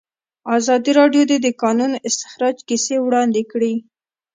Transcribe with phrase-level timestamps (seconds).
[0.57, 3.73] ازادي راډیو د د کانونو استخراج کیسې وړاندې کړي.